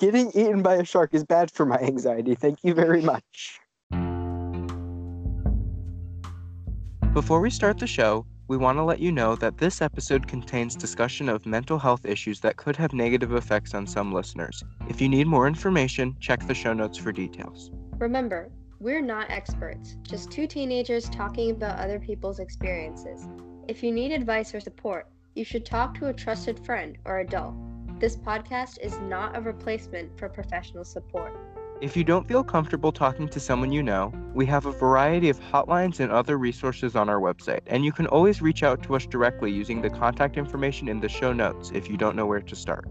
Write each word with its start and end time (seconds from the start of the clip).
Getting 0.00 0.30
eaten 0.30 0.60
by 0.60 0.74
a 0.74 0.84
shark 0.84 1.14
is 1.14 1.24
bad 1.24 1.52
for 1.52 1.64
my 1.64 1.78
anxiety. 1.78 2.34
Thank 2.34 2.64
you 2.64 2.74
very 2.74 3.00
much. 3.00 3.60
Before 7.12 7.40
we 7.40 7.48
start 7.48 7.78
the 7.78 7.86
show, 7.86 8.26
we 8.48 8.56
want 8.56 8.76
to 8.76 8.82
let 8.82 8.98
you 8.98 9.12
know 9.12 9.36
that 9.36 9.58
this 9.58 9.80
episode 9.80 10.26
contains 10.26 10.74
discussion 10.74 11.28
of 11.28 11.46
mental 11.46 11.78
health 11.78 12.04
issues 12.04 12.40
that 12.40 12.56
could 12.56 12.74
have 12.74 12.92
negative 12.92 13.32
effects 13.34 13.72
on 13.72 13.86
some 13.86 14.12
listeners. 14.12 14.64
If 14.88 15.00
you 15.00 15.08
need 15.08 15.28
more 15.28 15.46
information, 15.46 16.16
check 16.18 16.44
the 16.44 16.54
show 16.54 16.72
notes 16.72 16.98
for 16.98 17.12
details. 17.12 17.70
Remember, 17.98 18.50
we're 18.80 19.00
not 19.00 19.30
experts, 19.30 19.96
just 20.02 20.28
two 20.32 20.48
teenagers 20.48 21.08
talking 21.08 21.52
about 21.52 21.78
other 21.78 22.00
people's 22.00 22.40
experiences. 22.40 23.28
If 23.68 23.84
you 23.84 23.92
need 23.92 24.10
advice 24.10 24.52
or 24.52 24.60
support, 24.60 25.06
you 25.36 25.44
should 25.44 25.64
talk 25.64 25.94
to 25.98 26.08
a 26.08 26.12
trusted 26.12 26.58
friend 26.66 26.98
or 27.04 27.20
adult. 27.20 27.54
This 28.00 28.16
podcast 28.16 28.80
is 28.80 28.98
not 28.98 29.36
a 29.36 29.40
replacement 29.40 30.18
for 30.18 30.28
professional 30.28 30.84
support. 30.84 31.32
If 31.80 31.96
you 31.96 32.02
don't 32.02 32.26
feel 32.26 32.42
comfortable 32.42 32.90
talking 32.90 33.28
to 33.28 33.38
someone 33.38 33.70
you 33.70 33.84
know, 33.84 34.12
we 34.34 34.46
have 34.46 34.66
a 34.66 34.72
variety 34.72 35.28
of 35.28 35.38
hotlines 35.38 36.00
and 36.00 36.10
other 36.10 36.36
resources 36.36 36.96
on 36.96 37.08
our 37.08 37.20
website, 37.20 37.60
and 37.66 37.84
you 37.84 37.92
can 37.92 38.08
always 38.08 38.42
reach 38.42 38.64
out 38.64 38.82
to 38.82 38.96
us 38.96 39.06
directly 39.06 39.52
using 39.52 39.80
the 39.80 39.90
contact 39.90 40.36
information 40.36 40.88
in 40.88 40.98
the 40.98 41.08
show 41.08 41.32
notes 41.32 41.70
if 41.72 41.88
you 41.88 41.96
don't 41.96 42.16
know 42.16 42.26
where 42.26 42.40
to 42.40 42.56
start. 42.56 42.88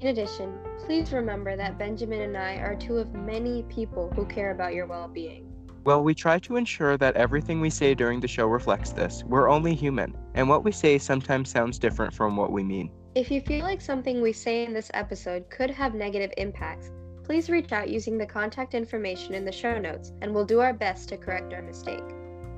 In 0.00 0.08
addition, 0.08 0.58
please 0.84 1.12
remember 1.14 1.56
that 1.56 1.78
Benjamin 1.78 2.20
and 2.20 2.36
I 2.36 2.56
are 2.56 2.76
two 2.76 2.98
of 2.98 3.14
many 3.14 3.62
people 3.64 4.12
who 4.14 4.26
care 4.26 4.50
about 4.50 4.74
your 4.74 4.86
well 4.86 5.08
being. 5.08 5.46
Well, 5.84 6.04
we 6.04 6.14
try 6.14 6.38
to 6.40 6.56
ensure 6.56 6.98
that 6.98 7.16
everything 7.16 7.60
we 7.60 7.70
say 7.70 7.94
during 7.94 8.20
the 8.20 8.28
show 8.28 8.46
reflects 8.46 8.92
this. 8.92 9.24
We're 9.24 9.48
only 9.48 9.74
human, 9.74 10.14
and 10.34 10.46
what 10.46 10.62
we 10.62 10.72
say 10.72 10.98
sometimes 10.98 11.50
sounds 11.50 11.78
different 11.78 12.12
from 12.12 12.36
what 12.36 12.52
we 12.52 12.62
mean. 12.62 12.90
If 13.14 13.30
you 13.30 13.42
feel 13.42 13.62
like 13.62 13.82
something 13.82 14.22
we 14.22 14.32
say 14.32 14.64
in 14.64 14.72
this 14.72 14.90
episode 14.94 15.50
could 15.50 15.68
have 15.68 15.94
negative 15.94 16.32
impacts, 16.38 16.90
please 17.24 17.50
reach 17.50 17.70
out 17.70 17.90
using 17.90 18.16
the 18.16 18.24
contact 18.24 18.74
information 18.74 19.34
in 19.34 19.44
the 19.44 19.52
show 19.52 19.78
notes, 19.78 20.12
and 20.22 20.34
we'll 20.34 20.46
do 20.46 20.60
our 20.60 20.72
best 20.72 21.10
to 21.10 21.18
correct 21.18 21.52
our 21.52 21.60
mistake. 21.60 22.02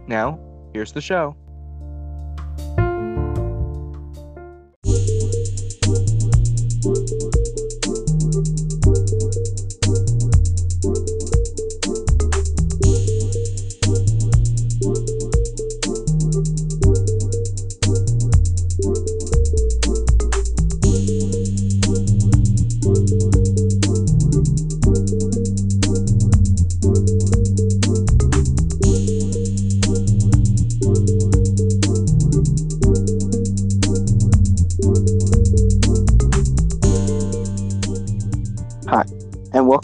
Now, 0.06 0.38
here's 0.72 0.92
the 0.92 1.00
show. 1.00 1.34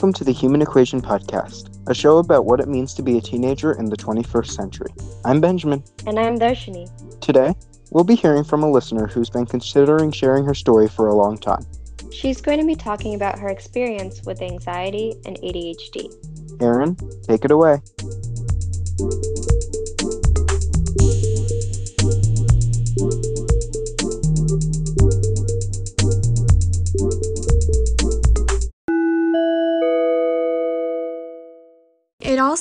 Welcome 0.00 0.14
to 0.14 0.24
the 0.24 0.32
Human 0.32 0.62
Equation 0.62 1.02
Podcast, 1.02 1.68
a 1.86 1.92
show 1.92 2.16
about 2.16 2.46
what 2.46 2.58
it 2.58 2.68
means 2.68 2.94
to 2.94 3.02
be 3.02 3.18
a 3.18 3.20
teenager 3.20 3.72
in 3.72 3.84
the 3.84 3.98
21st 3.98 4.46
century. 4.46 4.90
I'm 5.26 5.42
Benjamin. 5.42 5.84
And 6.06 6.18
I'm 6.18 6.38
Darshini. 6.38 6.88
Today, 7.20 7.54
we'll 7.90 8.04
be 8.04 8.14
hearing 8.14 8.42
from 8.42 8.62
a 8.62 8.70
listener 8.70 9.06
who's 9.06 9.28
been 9.28 9.44
considering 9.44 10.10
sharing 10.10 10.46
her 10.46 10.54
story 10.54 10.88
for 10.88 11.08
a 11.08 11.14
long 11.14 11.36
time. 11.36 11.66
She's 12.10 12.40
going 12.40 12.60
to 12.60 12.66
be 12.66 12.76
talking 12.76 13.14
about 13.14 13.38
her 13.40 13.50
experience 13.50 14.22
with 14.24 14.40
anxiety 14.40 15.16
and 15.26 15.36
ADHD. 15.40 16.10
Erin, 16.62 16.96
take 17.24 17.44
it 17.44 17.50
away. 17.50 17.82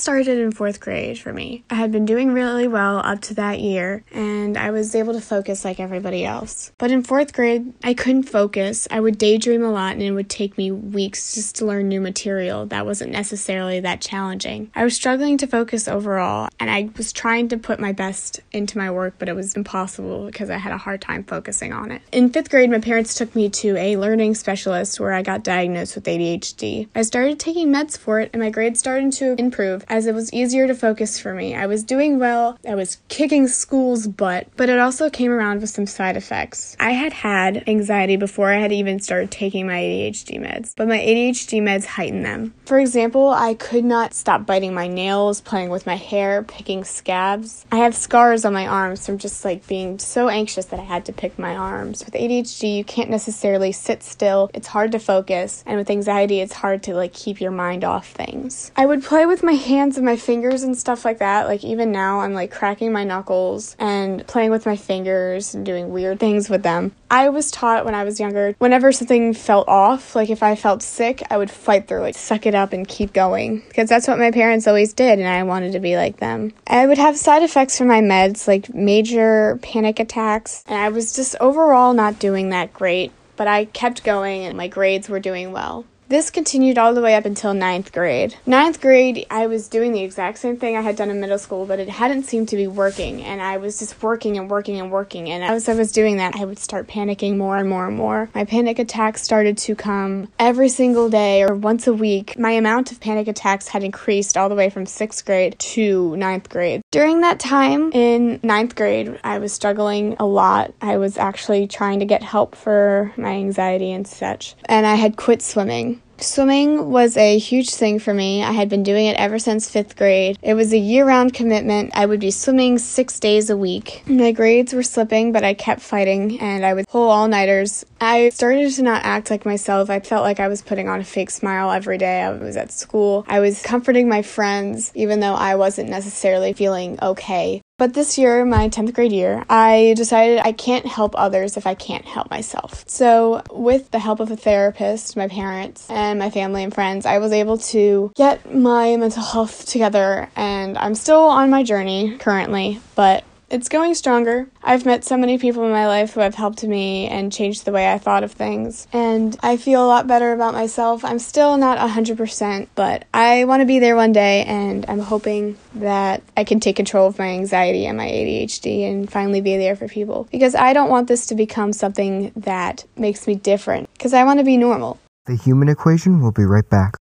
Started 0.00 0.38
in 0.38 0.52
fourth 0.52 0.80
grade 0.80 1.18
for 1.18 1.32
me. 1.32 1.64
I 1.70 1.74
had 1.74 1.92
been 1.92 2.06
doing 2.06 2.32
really 2.32 2.66
well 2.66 2.98
up 2.98 3.20
to 3.22 3.34
that 3.34 3.60
year, 3.60 4.04
and 4.12 4.56
I 4.56 4.70
was 4.70 4.94
able 4.94 5.12
to 5.12 5.20
focus 5.20 5.64
like 5.64 5.78
everybody 5.78 6.24
else. 6.24 6.72
But 6.78 6.90
in 6.90 7.02
fourth 7.02 7.32
grade, 7.32 7.72
I 7.84 7.94
couldn't 7.94 8.24
focus. 8.24 8.88
I 8.90 9.00
would 9.00 9.18
daydream 9.18 9.62
a 9.62 9.70
lot, 9.70 9.92
and 9.92 10.02
it 10.02 10.12
would 10.12 10.30
take 10.30 10.56
me 10.56 10.70
weeks 10.70 11.34
just 11.34 11.56
to 11.56 11.66
learn 11.66 11.88
new 11.88 12.00
material 12.00 12.66
that 12.66 12.86
wasn't 12.86 13.12
necessarily 13.12 13.80
that 13.80 14.00
challenging. 14.00 14.70
I 14.74 14.84
was 14.84 14.94
struggling 14.94 15.36
to 15.38 15.46
focus 15.46 15.86
overall, 15.86 16.48
and 16.58 16.70
I 16.70 16.90
was 16.96 17.12
trying 17.12 17.48
to 17.48 17.56
put 17.56 17.80
my 17.80 17.92
best 17.92 18.40
into 18.52 18.78
my 18.78 18.90
work, 18.90 19.14
but 19.18 19.28
it 19.28 19.36
was 19.36 19.54
impossible 19.54 20.26
because 20.26 20.50
I 20.50 20.56
had 20.56 20.72
a 20.72 20.78
hard 20.78 21.00
time 21.00 21.24
focusing 21.24 21.72
on 21.72 21.90
it. 21.90 22.02
In 22.12 22.30
fifth 22.30 22.50
grade, 22.50 22.70
my 22.70 22.80
parents 22.80 23.14
took 23.14 23.34
me 23.34 23.48
to 23.50 23.76
a 23.76 23.96
learning 23.96 24.34
specialist 24.34 24.98
where 24.98 25.12
I 25.12 25.22
got 25.22 25.44
diagnosed 25.44 25.94
with 25.94 26.04
ADHD. 26.04 26.88
I 26.94 27.02
started 27.02 27.38
taking 27.38 27.72
meds 27.72 27.98
for 27.98 28.20
it, 28.20 28.30
and 28.32 28.42
my 28.42 28.50
grades 28.50 28.78
started 28.78 29.12
to 29.12 29.34
improve 29.38 29.84
as 29.90 30.06
it 30.06 30.14
was 30.14 30.32
easier 30.32 30.68
to 30.68 30.74
focus 30.74 31.18
for 31.18 31.34
me. 31.34 31.54
I 31.54 31.66
was 31.66 31.82
doing 31.82 32.18
well, 32.18 32.56
I 32.66 32.76
was 32.76 32.98
kicking 33.08 33.48
school's 33.48 34.06
butt, 34.06 34.46
but 34.56 34.68
it 34.68 34.78
also 34.78 35.10
came 35.10 35.32
around 35.32 35.60
with 35.60 35.70
some 35.70 35.86
side 35.86 36.16
effects. 36.16 36.76
I 36.78 36.92
had 36.92 37.12
had 37.12 37.68
anxiety 37.68 38.16
before 38.16 38.50
I 38.50 38.58
had 38.58 38.72
even 38.72 39.00
started 39.00 39.32
taking 39.32 39.66
my 39.66 39.80
ADHD 39.80 40.40
meds, 40.40 40.74
but 40.76 40.88
my 40.88 40.98
ADHD 40.98 41.60
meds 41.60 41.84
heightened 41.84 42.24
them. 42.24 42.54
For 42.64 42.78
example, 42.78 43.30
I 43.30 43.54
could 43.54 43.84
not 43.84 44.14
stop 44.14 44.46
biting 44.46 44.72
my 44.72 44.86
nails, 44.86 45.40
playing 45.40 45.70
with 45.70 45.86
my 45.86 45.96
hair, 45.96 46.44
picking 46.44 46.84
scabs. 46.84 47.66
I 47.72 47.78
have 47.78 47.96
scars 47.96 48.44
on 48.44 48.52
my 48.52 48.68
arms 48.68 49.04
from 49.04 49.18
just 49.18 49.44
like 49.44 49.66
being 49.66 49.98
so 49.98 50.28
anxious 50.28 50.66
that 50.66 50.78
I 50.78 50.84
had 50.84 51.04
to 51.06 51.12
pick 51.12 51.36
my 51.36 51.56
arms. 51.56 52.04
With 52.04 52.14
ADHD, 52.14 52.76
you 52.76 52.84
can't 52.84 53.10
necessarily 53.10 53.72
sit 53.72 54.04
still. 54.04 54.50
It's 54.54 54.68
hard 54.68 54.92
to 54.92 55.00
focus, 55.00 55.64
and 55.66 55.78
with 55.78 55.90
anxiety, 55.90 56.40
it's 56.40 56.52
hard 56.52 56.84
to 56.84 56.94
like 56.94 57.12
keep 57.12 57.40
your 57.40 57.50
mind 57.50 57.82
off 57.82 58.08
things. 58.08 58.70
I 58.76 58.86
would 58.86 59.02
play 59.02 59.26
with 59.26 59.42
my 59.42 59.54
hands 59.80 59.96
and 59.96 60.04
my 60.04 60.16
fingers 60.16 60.62
and 60.62 60.76
stuff 60.76 61.04
like 61.04 61.18
that. 61.18 61.46
Like 61.46 61.64
even 61.64 61.90
now, 61.90 62.20
I'm 62.20 62.34
like 62.34 62.50
cracking 62.50 62.92
my 62.92 63.04
knuckles 63.04 63.76
and 63.78 64.26
playing 64.26 64.50
with 64.50 64.66
my 64.66 64.76
fingers 64.76 65.54
and 65.54 65.64
doing 65.64 65.90
weird 65.90 66.20
things 66.20 66.50
with 66.50 66.62
them. 66.62 66.92
I 67.10 67.30
was 67.30 67.50
taught 67.50 67.86
when 67.86 67.94
I 67.94 68.04
was 68.04 68.20
younger, 68.20 68.54
whenever 68.58 68.92
something 68.92 69.32
felt 69.32 69.66
off, 69.68 70.14
like 70.14 70.28
if 70.28 70.42
I 70.42 70.54
felt 70.54 70.82
sick, 70.82 71.22
I 71.30 71.38
would 71.38 71.50
fight 71.50 71.88
through 71.88 72.04
it, 72.04 72.14
suck 72.14 72.46
it 72.46 72.54
up 72.54 72.72
and 72.72 72.86
keep 72.86 73.12
going. 73.12 73.60
Because 73.68 73.88
that's 73.88 74.06
what 74.06 74.18
my 74.18 74.30
parents 74.30 74.68
always 74.68 74.92
did, 74.92 75.18
and 75.18 75.26
I 75.26 75.42
wanted 75.42 75.72
to 75.72 75.80
be 75.80 75.96
like 75.96 76.18
them. 76.18 76.52
I 76.66 76.86
would 76.86 76.98
have 76.98 77.16
side 77.16 77.42
effects 77.42 77.78
from 77.78 77.88
my 77.88 78.00
meds, 78.00 78.46
like 78.46 78.72
major 78.74 79.58
panic 79.62 79.98
attacks, 79.98 80.62
and 80.66 80.78
I 80.78 80.90
was 80.90 81.12
just 81.12 81.36
overall 81.40 81.94
not 81.94 82.18
doing 82.18 82.50
that 82.50 82.72
great. 82.72 83.12
But 83.36 83.48
I 83.48 83.64
kept 83.64 84.04
going, 84.04 84.44
and 84.44 84.54
my 84.54 84.68
grades 84.68 85.08
were 85.08 85.18
doing 85.18 85.50
well. 85.50 85.86
This 86.10 86.28
continued 86.28 86.76
all 86.76 86.92
the 86.92 87.02
way 87.02 87.14
up 87.14 87.24
until 87.24 87.54
ninth 87.54 87.92
grade. 87.92 88.34
Ninth 88.44 88.80
grade, 88.80 89.24
I 89.30 89.46
was 89.46 89.68
doing 89.68 89.92
the 89.92 90.02
exact 90.02 90.38
same 90.38 90.56
thing 90.56 90.76
I 90.76 90.80
had 90.80 90.96
done 90.96 91.08
in 91.08 91.20
middle 91.20 91.38
school, 91.38 91.66
but 91.66 91.78
it 91.78 91.88
hadn't 91.88 92.24
seemed 92.24 92.48
to 92.48 92.56
be 92.56 92.66
working, 92.66 93.22
and 93.22 93.40
I 93.40 93.58
was 93.58 93.78
just 93.78 94.02
working 94.02 94.36
and 94.36 94.50
working 94.50 94.80
and 94.80 94.90
working. 94.90 95.30
And 95.30 95.44
as 95.44 95.68
I 95.68 95.74
was 95.74 95.92
doing 95.92 96.16
that, 96.16 96.34
I 96.34 96.44
would 96.44 96.58
start 96.58 96.88
panicking 96.88 97.36
more 97.36 97.58
and 97.58 97.68
more 97.68 97.86
and 97.86 97.96
more. 97.96 98.28
My 98.34 98.44
panic 98.44 98.80
attacks 98.80 99.22
started 99.22 99.56
to 99.58 99.76
come 99.76 100.26
every 100.36 100.68
single 100.68 101.08
day 101.08 101.44
or 101.44 101.54
once 101.54 101.86
a 101.86 101.94
week. 101.94 102.36
My 102.36 102.50
amount 102.50 102.90
of 102.90 102.98
panic 102.98 103.28
attacks 103.28 103.68
had 103.68 103.84
increased 103.84 104.36
all 104.36 104.48
the 104.48 104.56
way 104.56 104.68
from 104.68 104.86
sixth 104.86 105.24
grade 105.24 105.56
to 105.60 106.16
ninth 106.16 106.48
grade. 106.48 106.82
During 106.90 107.20
that 107.20 107.38
time 107.38 107.92
in 107.92 108.40
ninth 108.42 108.74
grade, 108.74 109.20
I 109.22 109.38
was 109.38 109.52
struggling 109.52 110.16
a 110.18 110.26
lot. 110.26 110.74
I 110.82 110.96
was 110.96 111.16
actually 111.16 111.68
trying 111.68 112.00
to 112.00 112.04
get 112.04 112.24
help 112.24 112.56
for 112.56 113.12
my 113.16 113.34
anxiety 113.34 113.92
and 113.92 114.08
such, 114.08 114.56
and 114.64 114.88
I 114.88 114.96
had 114.96 115.16
quit 115.16 115.40
swimming. 115.40 115.99
Swimming 116.22 116.90
was 116.90 117.16
a 117.16 117.38
huge 117.38 117.70
thing 117.70 117.98
for 117.98 118.12
me. 118.12 118.42
I 118.42 118.52
had 118.52 118.68
been 118.68 118.82
doing 118.82 119.06
it 119.06 119.16
ever 119.16 119.38
since 119.38 119.70
fifth 119.70 119.96
grade. 119.96 120.38
It 120.42 120.52
was 120.52 120.72
a 120.72 120.78
year 120.78 121.06
round 121.06 121.32
commitment. 121.32 121.92
I 121.94 122.04
would 122.04 122.20
be 122.20 122.30
swimming 122.30 122.78
six 122.78 123.18
days 123.18 123.48
a 123.48 123.56
week. 123.56 124.02
My 124.06 124.30
grades 124.32 124.74
were 124.74 124.82
slipping, 124.82 125.32
but 125.32 125.44
I 125.44 125.54
kept 125.54 125.80
fighting 125.80 126.38
and 126.40 126.64
I 126.66 126.74
would 126.74 126.86
pull 126.88 127.08
all 127.08 127.26
nighters. 127.26 127.86
I 128.02 128.28
started 128.30 128.70
to 128.72 128.82
not 128.82 129.04
act 129.04 129.30
like 129.30 129.46
myself. 129.46 129.88
I 129.88 130.00
felt 130.00 130.22
like 130.22 130.40
I 130.40 130.48
was 130.48 130.60
putting 130.60 130.88
on 130.88 131.00
a 131.00 131.04
fake 131.04 131.30
smile 131.30 131.70
every 131.70 131.96
day. 131.96 132.20
I 132.20 132.30
was 132.32 132.56
at 132.56 132.70
school. 132.70 133.24
I 133.26 133.40
was 133.40 133.62
comforting 133.62 134.08
my 134.08 134.20
friends, 134.20 134.92
even 134.94 135.20
though 135.20 135.34
I 135.34 135.54
wasn't 135.54 135.88
necessarily 135.88 136.52
feeling 136.52 136.98
okay. 137.00 137.62
But 137.80 137.94
this 137.94 138.18
year, 138.18 138.44
my 138.44 138.68
10th 138.68 138.92
grade 138.92 139.10
year, 139.10 139.42
I 139.48 139.94
decided 139.96 140.40
I 140.40 140.52
can't 140.52 140.84
help 140.84 141.14
others 141.16 141.56
if 141.56 141.66
I 141.66 141.74
can't 141.74 142.04
help 142.04 142.28
myself. 142.28 142.84
So, 142.86 143.42
with 143.50 143.90
the 143.90 143.98
help 143.98 144.20
of 144.20 144.30
a 144.30 144.36
therapist, 144.36 145.16
my 145.16 145.28
parents, 145.28 145.88
and 145.88 146.18
my 146.18 146.28
family 146.28 146.62
and 146.62 146.74
friends, 146.74 147.06
I 147.06 147.16
was 147.16 147.32
able 147.32 147.56
to 147.72 148.12
get 148.14 148.54
my 148.54 148.94
mental 148.98 149.22
health 149.22 149.64
together. 149.64 150.28
And 150.36 150.76
I'm 150.76 150.94
still 150.94 151.22
on 151.22 151.48
my 151.48 151.62
journey 151.62 152.18
currently, 152.18 152.80
but 152.96 153.24
it's 153.50 153.68
going 153.68 153.94
stronger. 153.94 154.48
I've 154.62 154.86
met 154.86 155.04
so 155.04 155.16
many 155.16 155.36
people 155.36 155.64
in 155.64 155.72
my 155.72 155.86
life 155.86 156.14
who 156.14 156.20
have 156.20 156.36
helped 156.36 156.62
me 156.62 157.08
and 157.08 157.32
changed 157.32 157.64
the 157.64 157.72
way 157.72 157.92
I 157.92 157.98
thought 157.98 158.22
of 158.22 158.32
things. 158.32 158.86
And 158.92 159.36
I 159.42 159.56
feel 159.56 159.84
a 159.84 159.88
lot 159.88 160.06
better 160.06 160.32
about 160.32 160.54
myself. 160.54 161.04
I'm 161.04 161.18
still 161.18 161.56
not 161.56 161.78
100%, 161.78 162.68
but 162.76 163.04
I 163.12 163.44
want 163.44 163.60
to 163.60 163.66
be 163.66 163.80
there 163.80 163.96
one 163.96 164.12
day 164.12 164.44
and 164.44 164.86
I'm 164.88 165.00
hoping 165.00 165.56
that 165.74 166.22
I 166.36 166.44
can 166.44 166.60
take 166.60 166.76
control 166.76 167.08
of 167.08 167.18
my 167.18 167.28
anxiety 167.28 167.86
and 167.86 167.98
my 167.98 168.06
ADHD 168.06 168.88
and 168.88 169.10
finally 169.10 169.40
be 169.40 169.56
there 169.56 169.74
for 169.74 169.88
people. 169.88 170.28
Because 170.30 170.54
I 170.54 170.72
don't 170.72 170.88
want 170.88 171.08
this 171.08 171.26
to 171.26 171.34
become 171.34 171.72
something 171.72 172.32
that 172.36 172.84
makes 172.96 173.26
me 173.26 173.34
different, 173.34 173.92
because 173.94 174.14
I 174.14 174.24
want 174.24 174.38
to 174.38 174.44
be 174.44 174.56
normal. 174.56 174.98
The 175.26 175.36
Human 175.36 175.68
Equation 175.68 176.20
will 176.20 176.32
be 176.32 176.44
right 176.44 176.68
back. 176.68 176.94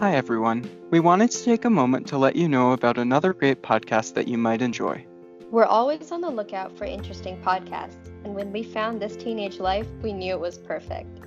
Hi, 0.00 0.14
everyone. 0.14 0.70
We 0.92 1.00
wanted 1.00 1.32
to 1.32 1.44
take 1.44 1.64
a 1.64 1.70
moment 1.70 2.06
to 2.06 2.18
let 2.18 2.36
you 2.36 2.48
know 2.48 2.70
about 2.70 2.98
another 2.98 3.32
great 3.32 3.64
podcast 3.64 4.14
that 4.14 4.28
you 4.28 4.38
might 4.38 4.62
enjoy. 4.62 5.04
We're 5.50 5.64
always 5.64 6.12
on 6.12 6.20
the 6.20 6.30
lookout 6.30 6.78
for 6.78 6.84
interesting 6.84 7.42
podcasts, 7.42 7.96
and 8.22 8.32
when 8.32 8.52
we 8.52 8.62
found 8.62 9.02
This 9.02 9.16
Teenage 9.16 9.58
Life, 9.58 9.88
we 10.00 10.12
knew 10.12 10.34
it 10.34 10.38
was 10.38 10.56
perfect. 10.56 11.18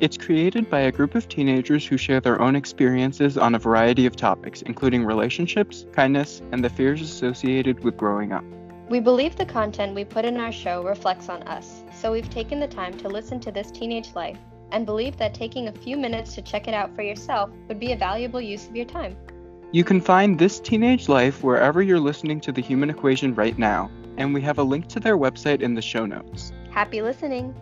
It's 0.00 0.18
created 0.18 0.68
by 0.68 0.80
a 0.80 0.92
group 0.92 1.14
of 1.14 1.30
teenagers 1.30 1.86
who 1.86 1.96
share 1.96 2.20
their 2.20 2.38
own 2.38 2.54
experiences 2.54 3.38
on 3.38 3.54
a 3.54 3.58
variety 3.58 4.04
of 4.04 4.14
topics, 4.14 4.60
including 4.60 5.06
relationships, 5.06 5.86
kindness, 5.92 6.42
and 6.52 6.62
the 6.62 6.68
fears 6.68 7.00
associated 7.00 7.82
with 7.82 7.96
growing 7.96 8.32
up. 8.32 8.44
We 8.90 9.00
believe 9.00 9.36
the 9.36 9.46
content 9.46 9.94
we 9.94 10.04
put 10.04 10.26
in 10.26 10.36
our 10.36 10.52
show 10.52 10.84
reflects 10.84 11.30
on 11.30 11.44
us, 11.44 11.82
so 11.94 12.12
we've 12.12 12.28
taken 12.28 12.60
the 12.60 12.68
time 12.68 12.92
to 12.98 13.08
listen 13.08 13.40
to 13.40 13.50
This 13.50 13.70
Teenage 13.70 14.14
Life 14.14 14.38
and 14.72 14.86
believe 14.86 15.16
that 15.16 15.34
taking 15.34 15.68
a 15.68 15.72
few 15.72 15.96
minutes 15.96 16.34
to 16.34 16.42
check 16.42 16.68
it 16.68 16.74
out 16.74 16.94
for 16.94 17.02
yourself 17.02 17.50
would 17.68 17.80
be 17.80 17.92
a 17.92 17.96
valuable 17.96 18.40
use 18.40 18.68
of 18.68 18.76
your 18.76 18.84
time. 18.84 19.16
You 19.72 19.84
can 19.84 20.00
find 20.00 20.38
This 20.38 20.60
Teenage 20.60 21.08
Life 21.08 21.42
wherever 21.42 21.82
you're 21.82 22.00
listening 22.00 22.40
to 22.40 22.52
The 22.52 22.62
Human 22.62 22.90
Equation 22.90 23.34
right 23.34 23.58
now, 23.58 23.90
and 24.16 24.32
we 24.32 24.40
have 24.42 24.58
a 24.58 24.62
link 24.62 24.88
to 24.88 25.00
their 25.00 25.18
website 25.18 25.60
in 25.60 25.74
the 25.74 25.82
show 25.82 26.06
notes. 26.06 26.52
Happy 26.70 27.02
listening! 27.02 27.54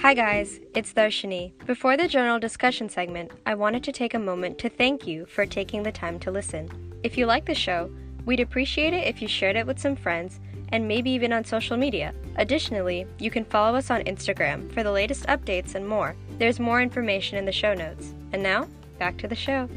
Hi 0.00 0.14
guys, 0.14 0.60
it's 0.74 0.92
Darshini. 0.94 1.52
Before 1.66 1.96
the 1.96 2.08
journal 2.08 2.38
discussion 2.38 2.88
segment, 2.88 3.32
I 3.44 3.54
wanted 3.54 3.84
to 3.84 3.92
take 3.92 4.14
a 4.14 4.18
moment 4.18 4.56
to 4.58 4.70
thank 4.70 5.06
you 5.06 5.26
for 5.26 5.44
taking 5.44 5.82
the 5.82 5.92
time 5.92 6.18
to 6.20 6.30
listen. 6.30 6.70
If 7.02 7.18
you 7.18 7.26
like 7.26 7.44
the 7.44 7.54
show, 7.54 7.90
we'd 8.26 8.40
appreciate 8.40 8.92
it 8.92 9.06
if 9.06 9.20
you 9.22 9.28
shared 9.28 9.56
it 9.56 9.66
with 9.66 9.78
some 9.78 9.96
friends 9.96 10.40
and 10.72 10.86
maybe 10.86 11.10
even 11.10 11.32
on 11.32 11.44
social 11.44 11.76
media. 11.76 12.14
Additionally, 12.36 13.06
you 13.18 13.30
can 13.30 13.44
follow 13.44 13.76
us 13.76 13.90
on 13.90 14.02
Instagram 14.02 14.70
for 14.72 14.82
the 14.82 14.92
latest 14.92 15.26
updates 15.26 15.74
and 15.74 15.86
more. 15.86 16.14
There's 16.38 16.60
more 16.60 16.80
information 16.80 17.38
in 17.38 17.44
the 17.44 17.52
show 17.52 17.74
notes. 17.74 18.14
And 18.32 18.42
now, 18.42 18.68
back 18.98 19.16
to 19.18 19.28
the 19.28 19.34
show. 19.34 19.68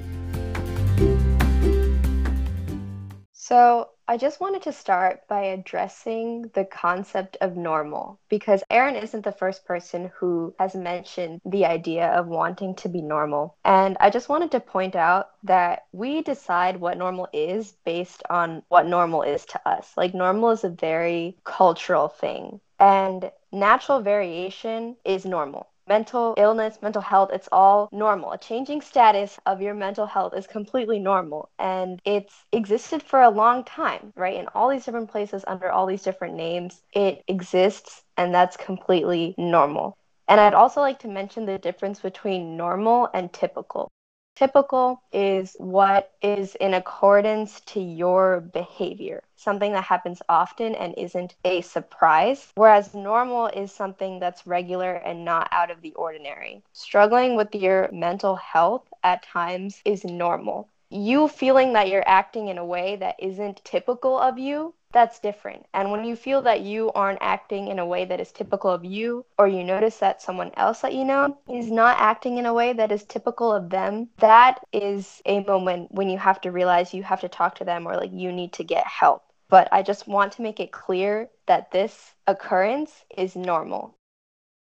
So, 3.32 3.90
I 4.06 4.18
just 4.18 4.42
wanted 4.42 4.64
to 4.64 4.74
start 4.74 5.28
by 5.30 5.44
addressing 5.44 6.52
the 6.54 6.66
concept 6.66 7.38
of 7.40 7.56
normal 7.56 8.20
because 8.28 8.62
Erin 8.70 8.98
isn't 8.98 9.24
the 9.24 9.32
first 9.32 9.66
person 9.66 10.12
who 10.18 10.54
has 10.60 10.76
mentioned 10.76 11.40
the 11.46 11.66
idea 11.66 12.08
of 12.08 12.28
wanting 12.28 12.76
to 12.76 12.90
be 12.90 13.02
normal. 13.02 13.56
And 13.64 13.96
I 14.02 14.10
just 14.10 14.28
wanted 14.28 14.52
to 14.52 14.60
point 14.60 14.96
out 14.96 15.30
that 15.44 15.86
we 15.94 16.22
decide 16.22 16.82
what 16.82 16.98
normal 16.98 17.30
is 17.32 17.72
based 17.86 18.24
on 18.30 18.64
what 18.68 18.88
normal 18.88 19.22
is 19.22 19.46
to 19.46 19.68
us. 19.68 19.94
Like, 19.96 20.14
normal 20.14 20.50
is 20.52 20.66
a 20.66 20.70
very 20.70 21.38
cultural 21.46 22.10
thing, 22.10 22.60
and 22.80 23.32
natural 23.54 24.02
variation 24.02 24.98
is 25.06 25.26
normal 25.26 25.68
mental 25.88 26.34
illness, 26.38 26.80
mental 26.82 27.02
health, 27.02 27.30
it's 27.34 27.50
all 27.52 27.90
normal. 27.92 28.32
A 28.32 28.38
changing 28.38 28.82
status 28.82 29.38
of 29.46 29.62
your 29.62 29.74
mental 29.74 30.06
health 30.06 30.34
is 30.36 30.48
completely 30.48 31.00
normal. 31.00 31.50
And 31.60 32.00
it's 32.06 32.34
existed 32.52 33.04
for 33.04 33.22
a 33.22 33.30
long 33.30 33.64
time, 33.64 34.14
right? 34.16 34.36
In 34.36 34.48
all 34.56 34.70
these 34.70 34.86
different 34.86 35.12
places 35.12 35.44
under 35.48 35.72
all 35.72 35.86
these 35.86 36.04
different 36.04 36.36
names, 36.36 36.82
it 36.94 37.24
exists, 37.28 38.04
and 38.18 38.34
that's 38.34 38.58
completely 38.58 39.36
normal. 39.38 39.98
And 40.28 40.40
I'd 40.40 40.54
also 40.54 40.80
like 40.82 41.00
to 41.00 41.08
mention 41.08 41.46
the 41.46 41.58
difference 41.58 42.00
between 42.00 42.56
normal 42.56 43.10
and 43.14 43.32
typical. 43.34 43.90
Typical 44.36 45.02
is 45.12 45.56
what 45.60 46.12
is 46.22 46.56
in 46.56 46.74
accordance 46.74 47.60
to 47.62 47.80
your 47.80 48.42
behavior, 48.42 49.24
something 49.36 49.74
that 49.74 49.84
happens 49.84 50.22
often 50.28 50.74
and 50.76 50.96
isn't 50.98 51.36
a 51.46 51.62
surprise, 51.62 52.52
whereas 52.56 52.96
normal 52.96 53.48
is 53.48 53.72
something 53.72 54.20
that's 54.20 54.48
regular 54.48 54.96
and 54.96 55.24
not 55.24 55.48
out 55.52 55.70
of 55.70 55.82
the 55.82 55.94
ordinary. 55.94 56.64
Struggling 56.74 57.36
with 57.36 57.54
your 57.54 57.90
mental 57.92 58.36
health 58.36 58.88
at 59.04 59.24
times 59.24 59.82
is 59.86 60.04
normal. 60.04 60.68
You 60.94 61.28
feeling 61.28 61.74
that 61.74 61.90
you're 61.90 62.08
acting 62.08 62.50
in 62.50 62.60
a 62.60 62.66
way 62.66 62.96
that 62.98 63.16
isn't 63.18 63.66
typical 63.66 64.16
of 64.18 64.38
you 64.38 64.76
that's 64.92 65.18
different. 65.18 65.66
And 65.74 65.92
when 65.92 66.06
you 66.06 66.16
feel 66.16 66.44
that 66.44 66.62
you 66.62 66.92
aren't 66.92 67.18
acting 67.20 67.68
in 67.68 67.80
a 67.80 67.86
way 67.86 68.06
that 68.06 68.20
is 68.20 68.32
typical 68.32 68.70
of 68.70 68.86
you, 68.86 69.26
or 69.40 69.48
you 69.48 69.64
notice 69.64 69.98
that 69.98 70.22
someone 70.22 70.52
else 70.56 70.82
that 70.82 70.94
you 70.94 71.04
know 71.04 71.36
is 71.50 71.72
not 71.72 72.00
acting 72.00 72.38
in 72.38 72.46
a 72.46 72.54
way 72.54 72.74
that 72.74 72.92
is 72.92 73.04
typical 73.04 73.52
of 73.52 73.72
them, 73.72 74.10
that 74.20 74.60
is 74.72 75.20
a 75.26 75.44
moment 75.46 75.92
when 75.92 76.10
you 76.10 76.20
have 76.20 76.40
to 76.42 76.52
realize 76.52 76.94
you 76.94 77.02
have 77.02 77.22
to 77.22 77.28
talk 77.28 77.56
to 77.56 77.66
them 77.66 77.88
or 77.88 77.98
like 77.98 78.12
you 78.14 78.32
need 78.32 78.54
to 78.54 78.64
get 78.64 78.86
help. 78.86 79.24
But 79.50 79.68
I 79.72 79.82
just 79.82 80.08
want 80.08 80.34
to 80.34 80.44
make 80.44 80.60
it 80.60 80.72
clear 80.72 81.28
that 81.48 81.72
this 81.72 82.14
occurrence 82.28 83.04
is 83.18 83.36
normal. 83.36 83.98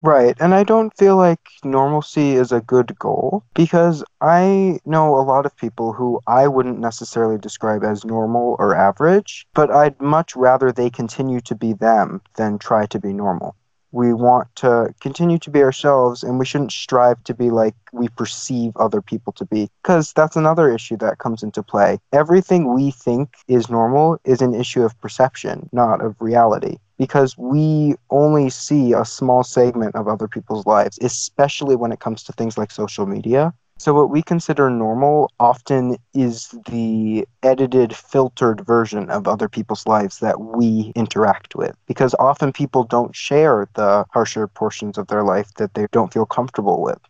Right, 0.04 0.36
and 0.40 0.52
I 0.52 0.64
don't 0.64 0.96
feel 0.96 1.16
like 1.16 1.38
normalcy 1.62 2.32
is 2.32 2.50
a 2.50 2.60
good 2.60 2.98
goal 2.98 3.44
because 3.54 4.02
I 4.20 4.80
know 4.84 5.14
a 5.14 5.22
lot 5.22 5.46
of 5.46 5.56
people 5.56 5.92
who 5.92 6.20
I 6.26 6.48
wouldn't 6.48 6.80
necessarily 6.80 7.38
describe 7.38 7.84
as 7.84 8.04
normal 8.04 8.56
or 8.58 8.74
average, 8.74 9.46
but 9.54 9.70
I'd 9.70 10.00
much 10.00 10.34
rather 10.34 10.72
they 10.72 10.90
continue 10.90 11.40
to 11.42 11.54
be 11.54 11.72
them 11.74 12.20
than 12.34 12.58
try 12.58 12.86
to 12.86 12.98
be 12.98 13.12
normal. 13.12 13.54
We 13.92 14.12
want 14.12 14.48
to 14.56 14.92
continue 15.00 15.38
to 15.38 15.50
be 15.50 15.62
ourselves 15.62 16.24
and 16.24 16.36
we 16.36 16.46
shouldn't 16.46 16.72
strive 16.72 17.22
to 17.24 17.34
be 17.34 17.50
like 17.50 17.76
we 17.92 18.08
perceive 18.08 18.76
other 18.76 19.02
people 19.02 19.32
to 19.34 19.44
be 19.44 19.70
because 19.82 20.12
that's 20.14 20.34
another 20.34 20.72
issue 20.74 20.96
that 20.96 21.18
comes 21.18 21.44
into 21.44 21.62
play. 21.62 21.98
Everything 22.12 22.74
we 22.74 22.90
think 22.90 23.28
is 23.46 23.70
normal 23.70 24.18
is 24.24 24.42
an 24.42 24.54
issue 24.54 24.82
of 24.82 25.00
perception, 25.00 25.68
not 25.72 26.02
of 26.02 26.16
reality 26.20 26.78
because 27.02 27.36
we 27.36 27.96
only 28.10 28.48
see 28.48 28.92
a 28.92 29.04
small 29.04 29.42
segment 29.42 29.92
of 29.96 30.06
other 30.06 30.28
people's 30.28 30.64
lives, 30.66 31.00
especially 31.02 31.74
when 31.74 31.90
it 31.90 31.98
comes 31.98 32.22
to 32.22 32.32
things 32.32 32.56
like 32.56 32.70
social 32.70 33.06
media. 33.06 33.52
So, 33.80 33.92
what 33.92 34.10
we 34.10 34.22
consider 34.22 34.70
normal 34.70 35.28
often 35.40 35.96
is 36.14 36.54
the 36.70 37.26
edited, 37.42 37.92
filtered 37.92 38.64
version 38.64 39.10
of 39.10 39.26
other 39.26 39.48
people's 39.48 39.84
lives 39.84 40.20
that 40.20 40.40
we 40.40 40.92
interact 40.94 41.56
with. 41.56 41.74
Because 41.88 42.14
often 42.20 42.52
people 42.52 42.84
don't 42.84 43.16
share 43.16 43.66
the 43.74 44.04
harsher 44.12 44.46
portions 44.46 44.96
of 44.96 45.08
their 45.08 45.24
life 45.24 45.52
that 45.54 45.74
they 45.74 45.88
don't 45.90 46.12
feel 46.12 46.26
comfortable 46.26 46.80
with. 46.80 47.00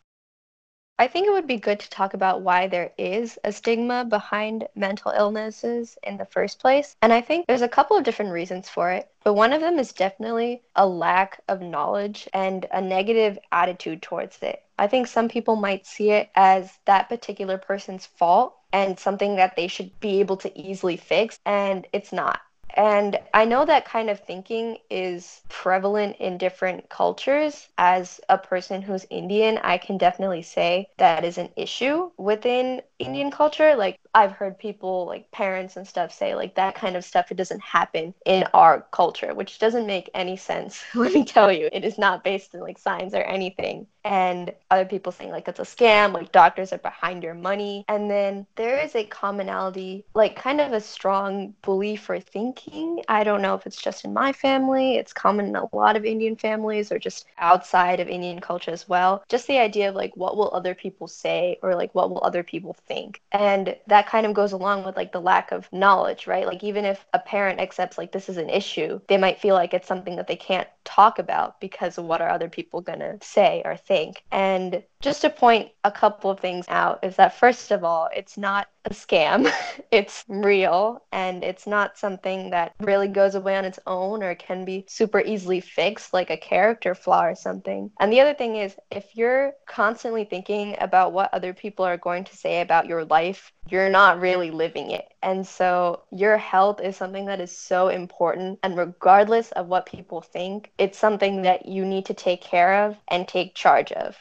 I 0.98 1.08
think 1.08 1.26
it 1.26 1.32
would 1.32 1.46
be 1.46 1.56
good 1.56 1.80
to 1.80 1.90
talk 1.90 2.14
about 2.14 2.42
why 2.42 2.68
there 2.68 2.92
is 2.96 3.38
a 3.42 3.50
stigma 3.50 4.04
behind 4.04 4.68
mental 4.76 5.10
illnesses 5.10 5.98
in 6.02 6.16
the 6.16 6.26
first 6.26 6.60
place. 6.60 6.94
And 7.02 7.12
I 7.12 7.20
think 7.20 7.46
there's 7.46 7.62
a 7.62 7.68
couple 7.68 7.96
of 7.96 8.04
different 8.04 8.32
reasons 8.32 8.68
for 8.68 8.92
it. 8.92 9.10
But 9.24 9.34
one 9.34 9.52
of 9.52 9.60
them 9.60 9.78
is 9.78 9.92
definitely 9.92 10.62
a 10.76 10.86
lack 10.86 11.40
of 11.48 11.60
knowledge 11.60 12.28
and 12.32 12.66
a 12.70 12.80
negative 12.80 13.38
attitude 13.50 14.02
towards 14.02 14.38
it. 14.42 14.62
I 14.78 14.86
think 14.86 15.06
some 15.06 15.28
people 15.28 15.56
might 15.56 15.86
see 15.86 16.10
it 16.10 16.30
as 16.34 16.78
that 16.84 17.08
particular 17.08 17.58
person's 17.58 18.06
fault 18.06 18.56
and 18.72 18.98
something 18.98 19.36
that 19.36 19.56
they 19.56 19.68
should 19.68 19.98
be 20.00 20.20
able 20.20 20.36
to 20.38 20.58
easily 20.58 20.96
fix, 20.96 21.38
and 21.44 21.86
it's 21.92 22.12
not. 22.12 22.40
And 22.74 23.18
I 23.34 23.44
know 23.44 23.64
that 23.64 23.84
kind 23.84 24.10
of 24.10 24.20
thinking 24.20 24.78
is 24.90 25.42
prevalent 25.48 26.16
in 26.16 26.38
different 26.38 26.88
cultures. 26.88 27.68
As 27.78 28.20
a 28.28 28.38
person 28.38 28.82
who's 28.82 29.06
Indian, 29.10 29.58
I 29.58 29.78
can 29.78 29.98
definitely 29.98 30.42
say 30.42 30.88
that 30.98 31.24
is 31.24 31.38
an 31.38 31.50
issue 31.56 32.10
within 32.16 32.82
Indian 33.02 33.30
culture. 33.30 33.74
Like, 33.76 33.98
I've 34.14 34.32
heard 34.32 34.58
people, 34.58 35.06
like 35.06 35.30
parents 35.30 35.76
and 35.76 35.86
stuff, 35.86 36.12
say, 36.12 36.34
like, 36.34 36.54
that 36.56 36.74
kind 36.74 36.96
of 36.96 37.04
stuff, 37.04 37.30
it 37.30 37.36
doesn't 37.36 37.62
happen 37.62 38.14
in 38.26 38.44
our 38.54 38.86
culture, 38.90 39.34
which 39.34 39.58
doesn't 39.58 39.86
make 39.86 40.10
any 40.14 40.36
sense. 40.36 40.84
Let 40.94 41.12
me 41.12 41.24
tell 41.24 41.52
you, 41.52 41.68
it 41.72 41.84
is 41.84 41.98
not 41.98 42.24
based 42.24 42.54
in 42.54 42.60
like 42.60 42.78
science 42.78 43.14
or 43.14 43.22
anything. 43.22 43.86
And 44.04 44.52
other 44.70 44.84
people 44.84 45.12
saying, 45.12 45.30
like, 45.30 45.46
it's 45.46 45.60
a 45.60 45.62
scam, 45.62 46.12
like, 46.12 46.32
doctors 46.32 46.72
are 46.72 46.78
behind 46.78 47.22
your 47.22 47.34
money. 47.34 47.84
And 47.88 48.10
then 48.10 48.46
there 48.56 48.78
is 48.78 48.96
a 48.96 49.04
commonality, 49.04 50.04
like, 50.14 50.34
kind 50.34 50.60
of 50.60 50.72
a 50.72 50.80
strong 50.80 51.54
belief 51.62 52.10
or 52.10 52.18
thinking. 52.18 53.02
I 53.08 53.22
don't 53.22 53.42
know 53.42 53.54
if 53.54 53.64
it's 53.66 53.80
just 53.80 54.04
in 54.04 54.12
my 54.12 54.32
family, 54.32 54.96
it's 54.96 55.12
common 55.12 55.46
in 55.46 55.56
a 55.56 55.74
lot 55.74 55.96
of 55.96 56.04
Indian 56.04 56.34
families 56.36 56.90
or 56.90 56.98
just 56.98 57.26
outside 57.38 58.00
of 58.00 58.08
Indian 58.08 58.40
culture 58.40 58.72
as 58.72 58.88
well. 58.88 59.22
Just 59.28 59.46
the 59.46 59.58
idea 59.58 59.88
of, 59.90 59.94
like, 59.94 60.16
what 60.16 60.36
will 60.36 60.50
other 60.52 60.74
people 60.74 61.06
say 61.06 61.58
or, 61.62 61.76
like, 61.76 61.94
what 61.94 62.10
will 62.10 62.24
other 62.24 62.42
people 62.42 62.74
think? 62.88 62.91
And 63.32 63.76
that 63.86 63.88
that 63.88 64.06
kind 64.06 64.26
of 64.26 64.34
goes 64.34 64.52
along 64.52 64.84
with 64.84 64.96
like 64.96 65.12
the 65.12 65.20
lack 65.20 65.52
of 65.52 65.68
knowledge, 65.72 66.26
right? 66.26 66.46
Like 66.46 66.62
even 66.64 66.84
if 66.84 67.04
a 67.12 67.18
parent 67.18 67.60
accepts 67.60 67.98
like 67.98 68.12
this 68.12 68.28
is 68.28 68.36
an 68.36 68.50
issue, 68.50 69.00
they 69.08 69.18
might 69.18 69.40
feel 69.40 69.54
like 69.54 69.74
it's 69.74 69.88
something 69.88 70.16
that 70.16 70.26
they 70.26 70.36
can't 70.36 70.68
talk 70.84 71.18
about 71.18 71.60
because 71.60 71.98
of 71.98 72.04
what 72.04 72.20
are 72.20 72.28
other 72.28 72.48
people 72.48 72.80
going 72.80 72.98
to 72.98 73.18
say 73.22 73.62
or 73.64 73.76
think. 73.76 74.22
And 74.30 74.82
just 75.00 75.20
to 75.22 75.30
point 75.30 75.70
a 75.84 75.90
couple 75.90 76.30
of 76.30 76.40
things 76.40 76.64
out 76.68 77.00
is 77.02 77.16
that 77.16 77.36
first 77.36 77.70
of 77.70 77.84
all, 77.84 78.08
it's 78.14 78.38
not 78.38 78.68
a 78.84 78.90
scam. 78.90 79.52
it's 79.90 80.24
real 80.28 81.02
and 81.12 81.44
it's 81.44 81.66
not 81.66 81.98
something 81.98 82.50
that 82.50 82.74
really 82.80 83.08
goes 83.08 83.34
away 83.34 83.56
on 83.56 83.64
its 83.64 83.78
own 83.86 84.22
or 84.22 84.34
can 84.34 84.64
be 84.64 84.84
super 84.88 85.20
easily 85.20 85.60
fixed 85.60 86.12
like 86.12 86.30
a 86.30 86.36
character 86.36 86.94
flaw 86.94 87.24
or 87.24 87.34
something. 87.34 87.90
And 88.00 88.12
the 88.12 88.20
other 88.20 88.34
thing 88.34 88.56
is 88.56 88.76
if 88.90 89.14
you're 89.14 89.52
constantly 89.66 90.24
thinking 90.24 90.76
about 90.80 91.12
what 91.12 91.32
other 91.32 91.52
people 91.52 91.84
are 91.84 91.96
going 91.96 92.24
to 92.24 92.36
say 92.36 92.60
about 92.60 92.86
your 92.86 93.04
life, 93.04 93.52
you're 93.68 93.90
not 93.90 94.20
really 94.20 94.50
living 94.50 94.90
it. 94.90 95.08
And 95.22 95.46
so 95.46 96.02
your 96.10 96.36
health 96.36 96.80
is 96.80 96.96
something 96.96 97.26
that 97.26 97.40
is 97.40 97.56
so 97.56 97.88
important 97.88 98.58
and 98.62 98.76
regardless 98.76 99.52
of 99.52 99.68
what 99.68 99.86
people 99.86 100.20
think, 100.20 100.72
it's 100.78 100.98
something 100.98 101.42
that 101.42 101.66
you 101.66 101.84
need 101.84 102.06
to 102.06 102.14
take 102.14 102.42
care 102.42 102.86
of 102.86 102.96
and 103.08 103.26
take 103.26 103.54
charge 103.54 103.92
of. 103.92 104.16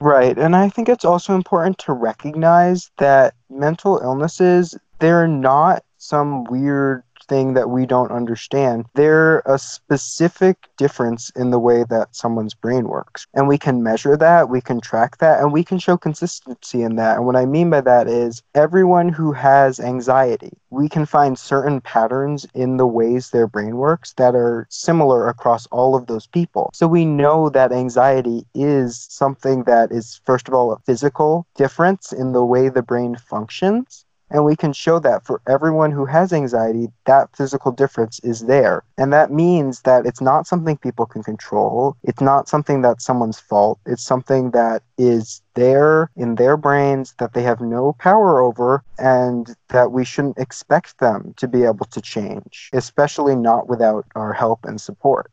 Right. 0.00 0.36
And 0.38 0.56
I 0.56 0.70
think 0.70 0.88
it's 0.88 1.04
also 1.04 1.34
important 1.34 1.78
to 1.78 1.92
recognize 1.92 2.90
that 2.98 3.34
mental 3.50 3.98
illnesses, 3.98 4.76
they're 4.98 5.28
not 5.28 5.84
some 5.98 6.44
weird 6.44 7.02
thing 7.30 7.54
that 7.54 7.70
we 7.70 7.86
don't 7.86 8.10
understand. 8.10 8.86
They're 8.94 9.38
a 9.46 9.56
specific 9.58 10.56
difference 10.76 11.30
in 11.36 11.50
the 11.50 11.60
way 11.60 11.84
that 11.88 12.14
someone's 12.14 12.54
brain 12.54 12.88
works. 12.88 13.26
And 13.34 13.46
we 13.46 13.56
can 13.56 13.84
measure 13.84 14.16
that, 14.16 14.50
we 14.50 14.60
can 14.60 14.80
track 14.80 15.18
that, 15.18 15.40
and 15.40 15.52
we 15.52 15.62
can 15.62 15.78
show 15.78 15.96
consistency 15.96 16.82
in 16.82 16.96
that. 16.96 17.16
And 17.16 17.26
what 17.26 17.36
I 17.36 17.46
mean 17.46 17.70
by 17.70 17.82
that 17.82 18.08
is 18.08 18.42
everyone 18.54 19.08
who 19.08 19.32
has 19.32 19.78
anxiety, 19.78 20.52
we 20.70 20.88
can 20.88 21.06
find 21.06 21.38
certain 21.38 21.80
patterns 21.80 22.46
in 22.52 22.76
the 22.76 22.86
ways 22.86 23.30
their 23.30 23.46
brain 23.46 23.76
works 23.76 24.12
that 24.14 24.34
are 24.34 24.66
similar 24.68 25.28
across 25.28 25.66
all 25.68 25.94
of 25.94 26.06
those 26.06 26.26
people. 26.26 26.70
So 26.74 26.88
we 26.88 27.04
know 27.04 27.48
that 27.50 27.72
anxiety 27.72 28.44
is 28.54 29.06
something 29.08 29.64
that 29.64 29.92
is, 29.92 30.20
first 30.26 30.48
of 30.48 30.54
all, 30.54 30.72
a 30.72 30.78
physical 30.80 31.46
difference 31.54 32.12
in 32.12 32.32
the 32.32 32.44
way 32.44 32.68
the 32.68 32.82
brain 32.82 33.14
functions. 33.14 34.04
And 34.30 34.44
we 34.44 34.56
can 34.56 34.72
show 34.72 34.98
that 35.00 35.24
for 35.24 35.40
everyone 35.48 35.90
who 35.90 36.04
has 36.06 36.32
anxiety, 36.32 36.88
that 37.06 37.34
physical 37.36 37.72
difference 37.72 38.20
is 38.20 38.40
there. 38.40 38.84
And 38.96 39.12
that 39.12 39.32
means 39.32 39.82
that 39.82 40.06
it's 40.06 40.20
not 40.20 40.46
something 40.46 40.76
people 40.76 41.06
can 41.06 41.22
control. 41.22 41.96
It's 42.04 42.20
not 42.20 42.48
something 42.48 42.82
that's 42.82 43.04
someone's 43.04 43.40
fault. 43.40 43.80
It's 43.86 44.04
something 44.04 44.52
that 44.52 44.82
is 44.98 45.42
there 45.54 46.10
in 46.16 46.36
their 46.36 46.56
brains 46.56 47.14
that 47.18 47.32
they 47.32 47.42
have 47.42 47.60
no 47.60 47.94
power 47.98 48.40
over 48.40 48.84
and 48.98 49.54
that 49.68 49.92
we 49.92 50.04
shouldn't 50.04 50.38
expect 50.38 50.98
them 50.98 51.34
to 51.36 51.48
be 51.48 51.64
able 51.64 51.86
to 51.86 52.00
change, 52.00 52.70
especially 52.72 53.34
not 53.34 53.68
without 53.68 54.06
our 54.14 54.32
help 54.32 54.64
and 54.64 54.80
support 54.80 55.30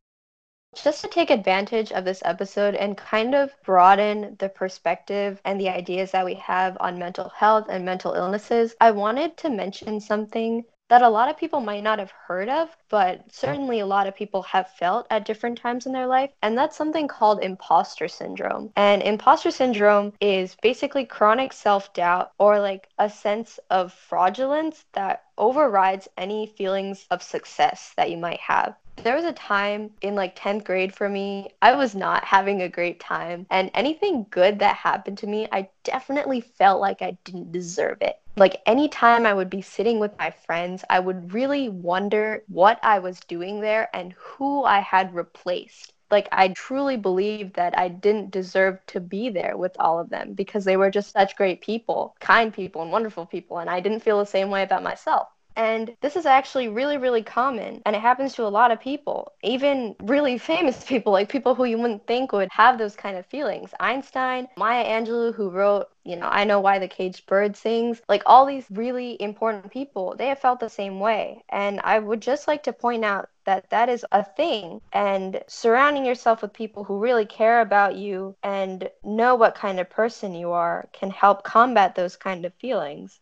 just 0.83 1.01
to 1.01 1.07
take 1.07 1.29
advantage 1.29 1.91
of 1.91 2.05
this 2.05 2.21
episode 2.23 2.75
and 2.75 2.97
kind 2.97 3.33
of 3.33 3.53
broaden 3.63 4.35
the 4.39 4.49
perspective 4.49 5.41
and 5.43 5.59
the 5.59 5.69
ideas 5.69 6.11
that 6.11 6.25
we 6.25 6.35
have 6.35 6.77
on 6.79 6.99
mental 6.99 7.29
health 7.29 7.67
and 7.69 7.83
mental 7.83 8.13
illnesses, 8.13 8.75
I 8.79 8.91
wanted 8.91 9.37
to 9.37 9.49
mention 9.49 9.99
something 9.99 10.65
that 10.89 11.01
a 11.01 11.09
lot 11.09 11.29
of 11.29 11.37
people 11.37 11.59
might 11.59 11.83
not 11.83 11.99
have 11.99 12.11
heard 12.11 12.47
of, 12.47 12.69
but 12.89 13.21
certainly 13.31 13.79
a 13.79 13.85
lot 13.85 14.07
of 14.07 14.15
people 14.15 14.41
have 14.43 14.69
felt 14.69 15.05
at 15.09 15.25
different 15.25 15.57
times 15.57 15.85
in 15.85 15.91
their 15.91 16.07
life. 16.07 16.31
And 16.41 16.57
that's 16.57 16.77
something 16.77 17.07
called 17.07 17.43
imposter 17.43 18.07
syndrome. 18.07 18.71
And 18.75 19.01
imposter 19.01 19.51
syndrome 19.51 20.13
is 20.21 20.55
basically 20.61 21.05
chronic 21.05 21.51
self 21.51 21.91
doubt 21.93 22.31
or 22.37 22.59
like 22.59 22.87
a 22.97 23.09
sense 23.09 23.59
of 23.69 23.91
fraudulence 23.91 24.85
that 24.93 25.23
overrides 25.37 26.07
any 26.17 26.47
feelings 26.47 27.05
of 27.11 27.21
success 27.21 27.93
that 27.97 28.09
you 28.09 28.17
might 28.17 28.39
have. 28.39 28.75
There 29.03 29.15
was 29.15 29.25
a 29.25 29.33
time 29.33 29.91
in 30.01 30.15
like 30.15 30.35
10th 30.35 30.63
grade 30.63 30.93
for 30.93 31.07
me, 31.07 31.49
I 31.61 31.75
was 31.75 31.95
not 31.95 32.23
having 32.23 32.61
a 32.61 32.69
great 32.69 32.99
time. 32.99 33.45
And 33.49 33.71
anything 33.73 34.25
good 34.29 34.59
that 34.59 34.75
happened 34.75 35.17
to 35.19 35.27
me, 35.27 35.47
I 35.51 35.69
definitely 35.83 36.41
felt 36.41 36.81
like 36.81 37.01
I 37.01 37.17
didn't 37.23 37.51
deserve 37.51 38.01
it. 38.01 38.19
Like 38.35 38.61
anytime 38.65 39.25
I 39.25 39.33
would 39.33 39.49
be 39.49 39.61
sitting 39.61 39.99
with 39.99 40.17
my 40.19 40.31
friends, 40.31 40.83
I 40.89 40.99
would 40.99 41.33
really 41.33 41.69
wonder 41.69 42.43
what 42.47 42.79
I 42.83 42.99
was 42.99 43.19
doing 43.21 43.61
there 43.61 43.89
and 43.93 44.13
who 44.13 44.63
I 44.63 44.79
had 44.79 45.15
replaced 45.15 45.93
like 46.09 46.29
I 46.31 46.49
truly 46.49 46.95
believed 46.97 47.55
that 47.55 47.77
I 47.77 47.89
didn't 47.89 48.31
deserve 48.31 48.79
to 48.87 48.99
be 48.99 49.29
there 49.29 49.57
with 49.57 49.75
all 49.79 49.99
of 49.99 50.09
them 50.09 50.33
because 50.33 50.63
they 50.63 50.77
were 50.77 50.89
just 50.89 51.11
such 51.11 51.35
great 51.35 51.61
people, 51.61 52.15
kind 52.19 52.53
people 52.53 52.81
and 52.81 52.91
wonderful 52.91 53.25
people 53.25 53.57
and 53.59 53.69
I 53.69 53.79
didn't 53.81 53.99
feel 54.01 54.19
the 54.19 54.25
same 54.25 54.49
way 54.49 54.63
about 54.63 54.83
myself. 54.83 55.27
And 55.57 55.97
this 56.01 56.15
is 56.15 56.27
actually 56.27 56.67
really, 56.67 56.97
really 56.97 57.23
common. 57.23 57.81
And 57.85 57.95
it 57.95 58.01
happens 58.01 58.35
to 58.35 58.43
a 58.45 58.47
lot 58.47 58.71
of 58.71 58.79
people, 58.79 59.33
even 59.41 59.95
really 60.03 60.37
famous 60.53 60.83
people, 60.85 61.11
like 61.11 61.29
people 61.29 61.55
who 61.55 61.65
you 61.65 61.79
wouldn't 61.79 62.05
think 62.05 62.31
would 62.31 62.49
have 62.51 62.77
those 62.77 62.95
kind 62.95 63.17
of 63.17 63.25
feelings. 63.25 63.71
Einstein, 63.79 64.47
Maya 64.55 64.85
Angelou, 64.85 65.33
who 65.33 65.49
wrote, 65.49 65.89
you 66.03 66.15
know, 66.15 66.27
I 66.27 66.43
Know 66.43 66.59
Why 66.59 66.77
the 66.77 66.87
Caged 66.87 67.25
Bird 67.25 67.57
Sings, 67.57 68.01
like 68.07 68.21
all 68.27 68.45
these 68.45 68.65
really 68.69 69.19
important 69.19 69.71
people, 69.71 70.15
they 70.15 70.27
have 70.27 70.39
felt 70.39 70.59
the 70.59 70.69
same 70.69 70.99
way. 70.99 71.43
And 71.49 71.81
I 71.83 71.97
would 71.97 72.21
just 72.21 72.47
like 72.47 72.63
to 72.63 72.71
point 72.71 73.03
out 73.03 73.29
that 73.45 73.69
that 73.71 73.89
is 73.89 74.05
a 74.11 74.23
thing. 74.23 74.79
And 74.93 75.41
surrounding 75.47 76.05
yourself 76.05 76.43
with 76.43 76.53
people 76.53 76.83
who 76.83 76.99
really 76.99 77.25
care 77.25 77.61
about 77.61 77.95
you 77.95 78.35
and 78.43 78.89
know 79.03 79.33
what 79.35 79.55
kind 79.55 79.79
of 79.79 79.89
person 79.89 80.35
you 80.35 80.51
are 80.51 80.87
can 80.93 81.09
help 81.09 81.43
combat 81.43 81.95
those 81.95 82.15
kind 82.15 82.45
of 82.45 82.53
feelings. 82.53 83.19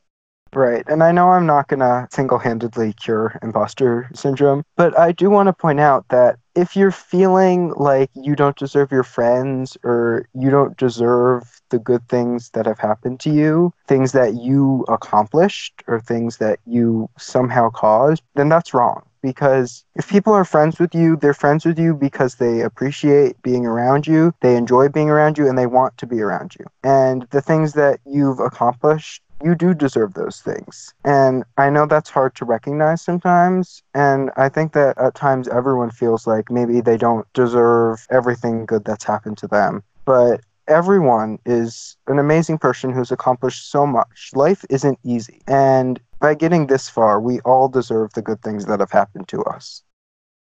Right. 0.56 0.86
And 0.88 1.04
I 1.04 1.12
know 1.12 1.32
I'm 1.32 1.46
not 1.46 1.68
going 1.68 1.82
to 1.82 2.08
single 2.10 2.40
handedly 2.40 2.94
cure 2.94 3.38
imposter 3.44 4.10
syndrome, 4.14 4.64
but 4.78 4.98
I 4.98 5.12
do 5.12 5.30
want 5.30 5.48
to 5.48 5.54
point 5.54 5.82
out 5.82 6.08
that 6.08 6.40
if 6.56 6.78
you're 6.78 6.92
feeling 6.92 7.74
like 7.76 8.10
you 8.16 8.38
don't 8.38 8.56
deserve 8.56 8.90
your 8.90 9.04
friends 9.04 9.78
or 9.84 10.30
you 10.34 10.50
don't 10.50 10.78
deserve 10.78 11.60
the 11.70 11.80
good 11.80 12.08
things 12.08 12.52
that 12.52 12.66
have 12.66 12.80
happened 12.80 13.20
to 13.20 13.30
you, 13.30 13.74
things 13.88 14.14
that 14.14 14.36
you 14.36 14.86
accomplished 14.88 15.84
or 15.88 16.00
things 16.00 16.38
that 16.38 16.60
you 16.66 17.10
somehow 17.18 17.70
caused, 17.70 18.24
then 18.36 18.48
that's 18.48 18.74
wrong. 18.74 19.02
Because 19.22 19.84
if 19.96 20.08
people 20.08 20.34
are 20.34 20.46
friends 20.46 20.80
with 20.80 20.94
you, 20.94 21.18
they're 21.18 21.34
friends 21.34 21.66
with 21.66 21.80
you 21.80 21.96
because 21.96 22.36
they 22.36 22.62
appreciate 22.62 23.42
being 23.42 23.66
around 23.66 24.06
you, 24.06 24.34
they 24.42 24.56
enjoy 24.56 24.88
being 24.88 25.10
around 25.10 25.38
you, 25.38 25.50
and 25.50 25.58
they 25.58 25.66
want 25.66 25.98
to 25.98 26.06
be 26.06 26.22
around 26.22 26.56
you. 26.58 26.66
And 26.84 27.28
the 27.32 27.42
things 27.42 27.74
that 27.74 28.00
you've 28.06 28.40
accomplished 28.40 29.24
you 29.44 29.56
do 29.56 29.74
deserve 29.74 30.14
those 30.14 30.42
things. 30.42 30.94
And 31.04 31.44
I 31.58 31.70
know 31.70 31.86
that's 31.86 32.10
hard 32.10 32.36
to 32.36 32.46
recognize 32.46 33.02
sometimes. 33.02 33.84
And 33.94 34.32
I 34.38 34.50
think 34.50 34.74
that 34.74 34.98
at 34.98 35.16
times 35.16 35.48
everyone 35.48 35.92
feels 35.92 36.26
like 36.26 36.50
maybe 36.50 36.82
they 36.82 36.98
don't 36.98 37.32
deserve 37.34 38.06
everything 38.10 38.66
good 38.66 38.86
that's 38.86 39.04
happened 39.04 39.38
to 39.40 39.48
them. 39.48 39.84
But 40.06 40.42
everyone 40.68 41.40
is 41.46 41.98
an 42.08 42.20
amazing 42.20 42.58
person 42.58 42.92
who's 42.92 43.12
accomplished 43.12 43.70
so 43.70 43.86
much. 43.86 44.32
Life 44.34 44.66
isn't 44.70 45.00
easy. 45.04 45.42
And 45.48 46.00
by 46.20 46.34
getting 46.34 46.68
this 46.68 46.90
far, 46.90 47.20
we 47.20 47.40
all 47.42 47.68
deserve 47.68 48.14
the 48.14 48.22
good 48.22 48.42
things 48.42 48.66
that 48.66 48.80
have 48.80 48.92
happened 48.92 49.28
to 49.30 49.44
us. 49.44 49.84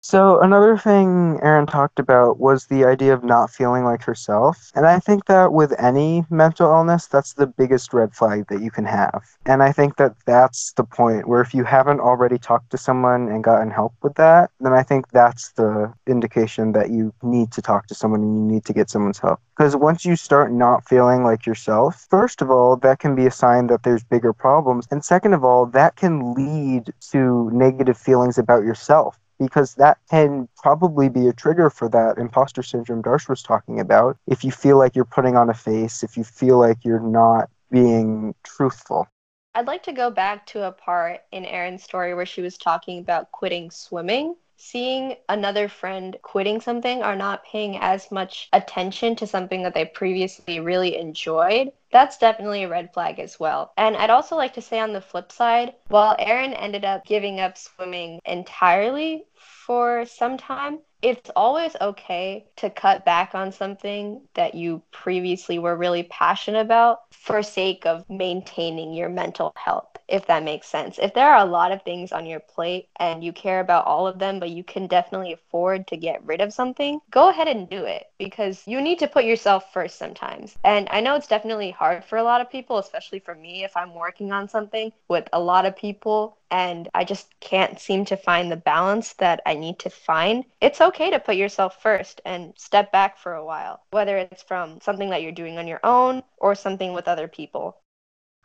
So, 0.04 0.40
another 0.40 0.76
thing 0.76 1.38
Erin 1.44 1.66
talked 1.66 2.00
about 2.00 2.40
was 2.40 2.66
the 2.66 2.84
idea 2.84 3.14
of 3.14 3.22
not 3.22 3.50
feeling 3.50 3.84
like 3.84 4.02
herself. 4.02 4.72
And 4.74 4.84
I 4.84 4.98
think 4.98 5.26
that 5.26 5.52
with 5.52 5.72
any 5.78 6.24
mental 6.28 6.68
illness, 6.68 7.06
that's 7.06 7.34
the 7.34 7.46
biggest 7.46 7.94
red 7.94 8.12
flag 8.12 8.48
that 8.48 8.60
you 8.60 8.72
can 8.72 8.84
have. 8.84 9.22
And 9.46 9.62
I 9.62 9.70
think 9.70 9.98
that 9.98 10.16
that's 10.26 10.72
the 10.72 10.82
point 10.82 11.28
where 11.28 11.40
if 11.40 11.54
you 11.54 11.62
haven't 11.62 12.00
already 12.00 12.36
talked 12.36 12.70
to 12.72 12.78
someone 12.78 13.28
and 13.28 13.44
gotten 13.44 13.70
help 13.70 13.94
with 14.02 14.16
that, 14.16 14.50
then 14.58 14.72
I 14.72 14.82
think 14.82 15.08
that's 15.10 15.52
the 15.52 15.94
indication 16.08 16.72
that 16.72 16.90
you 16.90 17.14
need 17.22 17.52
to 17.52 17.62
talk 17.62 17.86
to 17.86 17.94
someone 17.94 18.22
and 18.22 18.36
you 18.36 18.54
need 18.54 18.64
to 18.64 18.72
get 18.72 18.90
someone's 18.90 19.20
help. 19.20 19.38
Because 19.56 19.76
once 19.76 20.04
you 20.04 20.16
start 20.16 20.50
not 20.50 20.84
feeling 20.84 21.22
like 21.22 21.46
yourself, 21.46 22.08
first 22.10 22.42
of 22.42 22.50
all, 22.50 22.76
that 22.78 22.98
can 22.98 23.14
be 23.14 23.26
a 23.26 23.30
sign 23.30 23.68
that 23.68 23.84
there's 23.84 24.02
bigger 24.02 24.32
problems. 24.32 24.88
And 24.90 25.04
second 25.04 25.32
of 25.32 25.44
all, 25.44 25.64
that 25.66 25.94
can 25.94 26.34
lead 26.34 26.92
to 27.12 27.48
negative 27.52 27.96
feelings 27.96 28.36
about 28.36 28.64
yourself 28.64 29.16
because 29.46 29.74
that 29.74 29.98
can 30.10 30.48
probably 30.56 31.08
be 31.08 31.28
a 31.28 31.32
trigger 31.32 31.70
for 31.70 31.88
that 31.88 32.18
imposter 32.18 32.62
syndrome 32.62 33.02
Darsh 33.02 33.28
was 33.28 33.42
talking 33.42 33.80
about. 33.80 34.16
If 34.26 34.44
you 34.44 34.50
feel 34.50 34.78
like 34.78 34.94
you're 34.94 35.04
putting 35.04 35.36
on 35.36 35.50
a 35.50 35.54
face, 35.54 36.02
if 36.02 36.16
you 36.16 36.24
feel 36.24 36.58
like 36.58 36.84
you're 36.84 37.00
not 37.00 37.50
being 37.70 38.34
truthful. 38.44 39.08
I'd 39.54 39.66
like 39.66 39.82
to 39.84 39.92
go 39.92 40.10
back 40.10 40.46
to 40.46 40.66
a 40.66 40.72
part 40.72 41.20
in 41.30 41.44
Erin's 41.44 41.82
story 41.82 42.14
where 42.14 42.26
she 42.26 42.40
was 42.40 42.56
talking 42.56 43.00
about 43.00 43.32
quitting 43.32 43.70
swimming. 43.70 44.34
Seeing 44.64 45.16
another 45.28 45.68
friend 45.68 46.16
quitting 46.22 46.60
something 46.60 47.02
or 47.02 47.16
not 47.16 47.44
paying 47.44 47.76
as 47.78 48.12
much 48.12 48.48
attention 48.52 49.16
to 49.16 49.26
something 49.26 49.64
that 49.64 49.74
they 49.74 49.84
previously 49.84 50.60
really 50.60 50.96
enjoyed 50.96 51.72
that's 51.92 52.16
definitely 52.16 52.64
a 52.64 52.68
red 52.68 52.92
flag 52.92 53.20
as 53.20 53.38
well. 53.38 53.72
And 53.76 53.96
I'd 53.96 54.10
also 54.10 54.34
like 54.34 54.54
to 54.54 54.62
say 54.62 54.80
on 54.80 54.94
the 54.94 55.00
flip 55.00 55.30
side, 55.30 55.74
while 55.88 56.16
Erin 56.18 56.54
ended 56.54 56.84
up 56.84 57.04
giving 57.04 57.38
up 57.38 57.58
swimming 57.58 58.18
entirely 58.24 59.26
for 59.34 60.06
some 60.06 60.38
time, 60.38 60.80
it's 61.02 61.30
always 61.36 61.76
okay 61.80 62.46
to 62.56 62.70
cut 62.70 63.04
back 63.04 63.34
on 63.34 63.52
something 63.52 64.22
that 64.34 64.54
you 64.54 64.82
previously 64.92 65.58
were 65.58 65.76
really 65.76 66.04
passionate 66.04 66.60
about 66.60 67.00
for 67.12 67.42
sake 67.42 67.84
of 67.84 68.08
maintaining 68.08 68.94
your 68.94 69.08
mental 69.08 69.52
health 69.56 69.88
if 70.12 70.26
that 70.26 70.44
makes 70.44 70.68
sense. 70.68 70.98
If 71.00 71.14
there 71.14 71.32
are 71.32 71.44
a 71.44 71.50
lot 71.50 71.72
of 71.72 71.82
things 71.82 72.12
on 72.12 72.26
your 72.26 72.38
plate 72.38 72.88
and 72.96 73.24
you 73.24 73.32
care 73.32 73.60
about 73.60 73.86
all 73.86 74.06
of 74.06 74.18
them, 74.18 74.38
but 74.38 74.50
you 74.50 74.62
can 74.62 74.86
definitely 74.86 75.32
afford 75.32 75.86
to 75.86 75.96
get 75.96 76.24
rid 76.24 76.42
of 76.42 76.52
something, 76.52 77.00
go 77.10 77.30
ahead 77.30 77.48
and 77.48 77.68
do 77.68 77.84
it 77.84 78.10
because 78.18 78.62
you 78.66 78.82
need 78.82 78.98
to 78.98 79.08
put 79.08 79.24
yourself 79.24 79.72
first 79.72 79.98
sometimes. 79.98 80.56
And 80.64 80.86
I 80.90 81.00
know 81.00 81.16
it's 81.16 81.26
definitely 81.26 81.70
hard 81.70 82.04
for 82.04 82.18
a 82.18 82.22
lot 82.22 82.42
of 82.42 82.50
people, 82.50 82.76
especially 82.76 83.20
for 83.20 83.34
me 83.34 83.64
if 83.64 83.74
I'm 83.74 83.94
working 83.94 84.32
on 84.32 84.48
something 84.48 84.92
with 85.08 85.28
a 85.32 85.40
lot 85.40 85.64
of 85.64 85.76
people 85.76 86.36
and 86.50 86.90
I 86.94 87.04
just 87.04 87.28
can't 87.40 87.80
seem 87.80 88.04
to 88.04 88.16
find 88.16 88.52
the 88.52 88.56
balance 88.56 89.14
that 89.14 89.40
I 89.46 89.54
need 89.54 89.78
to 89.80 89.90
find. 89.90 90.44
It's 90.60 90.82
okay 90.82 91.10
to 91.10 91.18
put 91.18 91.36
yourself 91.36 91.80
first 91.80 92.20
and 92.26 92.52
step 92.58 92.92
back 92.92 93.18
for 93.18 93.32
a 93.32 93.44
while, 93.44 93.80
whether 93.90 94.18
it's 94.18 94.42
from 94.42 94.78
something 94.82 95.08
that 95.08 95.22
you're 95.22 95.32
doing 95.32 95.56
on 95.56 95.66
your 95.66 95.80
own 95.82 96.22
or 96.36 96.54
something 96.54 96.92
with 96.92 97.08
other 97.08 97.26
people. 97.26 97.78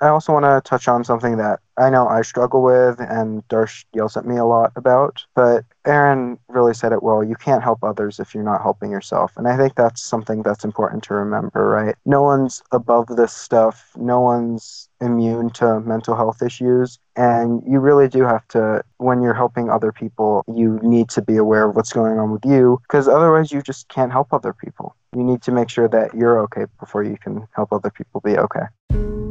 I 0.02 0.10
also 0.10 0.32
want 0.32 0.46
to 0.46 0.62
touch 0.68 0.88
on 0.88 1.04
something 1.04 1.38
that 1.38 1.60
I 1.78 1.90
know 1.90 2.08
I 2.08 2.22
struggle 2.22 2.62
with 2.62 3.00
and 3.00 3.48
Darsh 3.48 3.86
yells 3.94 4.16
at 4.16 4.26
me 4.26 4.38
a 4.38 4.46
lot 4.46 4.72
about, 4.76 5.26
but 5.36 5.66
Erin 5.86 6.38
really 6.50 6.74
said 6.74 6.92
it 6.92 7.02
well. 7.02 7.24
You 7.24 7.36
can't 7.36 7.64
help 7.64 7.84
others 7.84 8.20
if 8.20 8.36
you're 8.36 8.44
not 8.44 8.62
helping 8.62 8.92
yourself. 8.92 9.34
And 9.38 9.48
I 9.48 9.58
think 9.58 9.76
that's 9.76 10.04
something 10.04 10.44
that's 10.44 10.64
important 10.64 11.04
to 11.06 11.16
remember, 11.16 11.68
right? 11.68 11.96
No 12.06 12.22
one's 12.22 12.62
above 12.72 13.08
this 13.08 13.34
stuff, 13.34 13.92
no 13.96 14.20
one's 14.20 14.88
immune 15.02 15.50
to 15.52 15.80
mental 15.80 16.16
health 16.16 16.44
issues. 16.44 17.00
And 17.16 17.64
you 17.66 17.80
really 17.80 18.08
do 18.08 18.24
have 18.24 18.48
to, 18.50 18.84
when 18.98 19.22
you're 19.24 19.34
helping 19.34 19.70
other 19.70 19.92
people, 19.92 20.44
you 20.48 20.80
need 20.84 21.10
to 21.10 21.22
be 21.24 21.38
aware 21.38 21.70
of 21.70 21.76
what's 21.76 21.94
going 21.94 22.20
on 22.20 22.32
with 22.32 22.46
you 22.46 22.80
because 22.84 23.08
otherwise 23.08 23.52
you 23.52 23.64
just 23.64 23.88
can't 23.88 24.12
help 24.12 24.32
other 24.32 24.54
people. 24.54 24.96
You 25.16 25.24
need 25.24 25.42
to 25.44 25.52
make 25.52 25.70
sure 25.70 25.88
that 25.88 26.14
you're 26.14 26.40
okay 26.42 26.66
before 26.80 27.04
you 27.04 27.18
can 27.18 27.48
help 27.56 27.74
other 27.74 27.90
people 27.90 28.22
be 28.22 28.38
okay. 28.38 29.27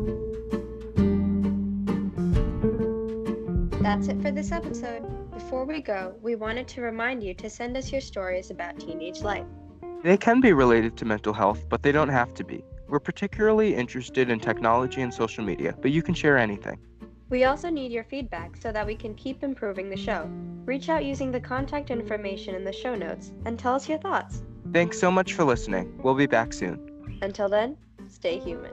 That's 3.86 4.08
it 4.08 4.20
for 4.20 4.32
this 4.32 4.50
episode. 4.50 5.30
Before 5.30 5.64
we 5.64 5.80
go, 5.80 6.16
we 6.20 6.34
wanted 6.34 6.66
to 6.66 6.80
remind 6.80 7.22
you 7.22 7.34
to 7.34 7.48
send 7.48 7.76
us 7.76 7.92
your 7.92 8.00
stories 8.00 8.50
about 8.50 8.80
teenage 8.80 9.20
life. 9.20 9.46
They 10.02 10.16
can 10.16 10.40
be 10.40 10.52
related 10.52 10.96
to 10.96 11.04
mental 11.04 11.32
health, 11.32 11.64
but 11.68 11.84
they 11.84 11.92
don't 11.92 12.08
have 12.08 12.34
to 12.34 12.42
be. 12.42 12.64
We're 12.88 12.98
particularly 12.98 13.76
interested 13.76 14.28
in 14.28 14.40
technology 14.40 15.02
and 15.02 15.14
social 15.14 15.44
media, 15.44 15.72
but 15.80 15.92
you 15.92 16.02
can 16.02 16.14
share 16.14 16.36
anything. 16.36 16.80
We 17.28 17.44
also 17.44 17.70
need 17.70 17.92
your 17.92 18.02
feedback 18.02 18.56
so 18.56 18.72
that 18.72 18.84
we 18.84 18.96
can 18.96 19.14
keep 19.14 19.44
improving 19.44 19.88
the 19.88 19.96
show. 19.96 20.28
Reach 20.64 20.88
out 20.88 21.04
using 21.04 21.30
the 21.30 21.38
contact 21.38 21.92
information 21.92 22.56
in 22.56 22.64
the 22.64 22.72
show 22.72 22.96
notes 22.96 23.30
and 23.44 23.56
tell 23.56 23.76
us 23.76 23.88
your 23.88 23.98
thoughts. 23.98 24.42
Thanks 24.72 24.98
so 24.98 25.12
much 25.12 25.34
for 25.34 25.44
listening. 25.44 25.96
We'll 26.02 26.14
be 26.14 26.26
back 26.26 26.52
soon. 26.52 27.18
Until 27.22 27.48
then, 27.48 27.76
stay 28.08 28.40
human. 28.40 28.72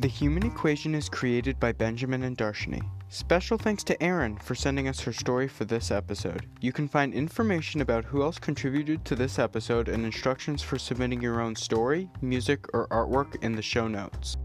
The 0.00 0.08
Human 0.08 0.46
Equation 0.46 0.94
is 0.94 1.10
created 1.10 1.60
by 1.60 1.72
Benjamin 1.72 2.22
and 2.22 2.34
Darshini. 2.34 2.80
Special 3.10 3.58
thanks 3.58 3.84
to 3.84 4.02
Erin 4.02 4.38
for 4.38 4.54
sending 4.54 4.88
us 4.88 4.98
her 5.00 5.12
story 5.12 5.46
for 5.46 5.66
this 5.66 5.90
episode. 5.90 6.46
You 6.62 6.72
can 6.72 6.88
find 6.88 7.12
information 7.12 7.82
about 7.82 8.06
who 8.06 8.22
else 8.22 8.38
contributed 8.38 9.04
to 9.04 9.14
this 9.14 9.38
episode 9.38 9.90
and 9.90 10.06
instructions 10.06 10.62
for 10.62 10.78
submitting 10.78 11.20
your 11.20 11.42
own 11.42 11.54
story, 11.54 12.08
music, 12.22 12.64
or 12.72 12.88
artwork 12.88 13.44
in 13.44 13.54
the 13.54 13.60
show 13.60 13.88
notes. 13.88 14.38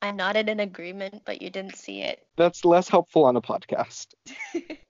I 0.00 0.10
nodded 0.10 0.48
in 0.48 0.60
agreement, 0.60 1.20
but 1.26 1.42
you 1.42 1.50
didn't 1.50 1.76
see 1.76 2.00
it. 2.00 2.26
That's 2.38 2.64
less 2.64 2.88
helpful 2.88 3.26
on 3.26 3.36
a 3.36 3.42
podcast. 3.42 4.14